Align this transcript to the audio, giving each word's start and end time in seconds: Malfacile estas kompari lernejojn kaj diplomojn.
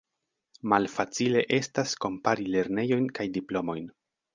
Malfacile 0.73 1.45
estas 1.59 1.95
kompari 2.07 2.51
lernejojn 2.59 3.11
kaj 3.21 3.33
diplomojn. 3.41 3.93